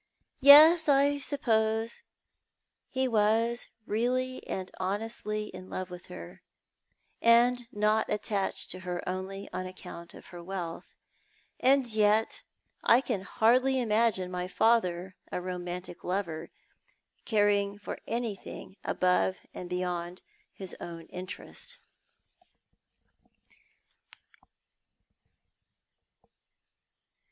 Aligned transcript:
Yes, 0.39 0.89
I 0.89 1.19
suppose 1.19 2.01
ho 2.95 3.09
was 3.11 3.67
really 3.85 4.41
and 4.47 4.71
honestly 4.79 5.49
in 5.49 5.69
love 5.69 5.91
with 5.91 6.07
her, 6.07 6.41
and 7.21 7.71
not 7.71 8.09
attached 8.11 8.71
to 8.71 8.79
her 8.79 9.07
only 9.07 9.47
on 9.53 9.67
account 9.67 10.15
of 10.15 10.25
her 10.33 10.43
wealtli; 10.43 10.85
and 11.59 11.85
yet 11.85 12.41
I 12.83 12.99
can 12.99 13.21
hardly 13.21 13.79
imagine 13.79 14.31
my 14.31 14.47
father 14.47 15.15
a 15.31 15.39
romantic 15.39 16.03
lover, 16.03 16.49
caring 17.23 17.77
for 17.77 17.99
anything 18.07 18.77
above 18.83 19.45
and 19.53 19.69
beyond 19.69 20.23
his 20.51 20.75
own 20.79 21.01
For 21.01 21.11
Patej'ual 21.11 21.11
Pei'tisal. 21.11 21.11
17 21.11 21.19
interest. 21.19 21.77